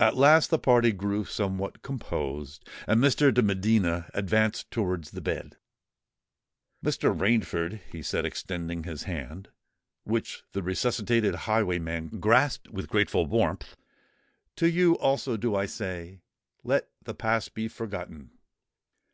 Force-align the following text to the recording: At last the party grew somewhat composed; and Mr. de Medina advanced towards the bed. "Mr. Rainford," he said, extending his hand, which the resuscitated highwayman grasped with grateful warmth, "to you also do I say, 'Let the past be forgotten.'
At 0.00 0.16
last 0.16 0.48
the 0.48 0.58
party 0.58 0.90
grew 0.90 1.26
somewhat 1.26 1.82
composed; 1.82 2.66
and 2.88 2.98
Mr. 2.98 3.28
de 3.30 3.42
Medina 3.42 4.08
advanced 4.14 4.70
towards 4.70 5.10
the 5.10 5.20
bed. 5.20 5.58
"Mr. 6.82 7.14
Rainford," 7.14 7.80
he 7.92 8.00
said, 8.00 8.24
extending 8.24 8.84
his 8.84 9.02
hand, 9.02 9.50
which 10.04 10.44
the 10.52 10.62
resuscitated 10.62 11.34
highwayman 11.34 12.20
grasped 12.20 12.70
with 12.70 12.88
grateful 12.88 13.26
warmth, 13.26 13.76
"to 14.56 14.66
you 14.70 14.96
also 14.96 15.36
do 15.36 15.54
I 15.54 15.66
say, 15.66 16.22
'Let 16.62 16.88
the 17.02 17.12
past 17.12 17.52
be 17.52 17.68
forgotten.' 17.68 18.30